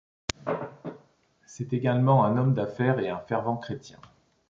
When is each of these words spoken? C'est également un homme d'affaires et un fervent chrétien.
C'est 1.45 1.73
également 1.73 2.25
un 2.25 2.35
homme 2.35 2.55
d'affaires 2.55 2.99
et 3.01 3.09
un 3.11 3.19
fervent 3.19 3.55
chrétien. 3.57 3.99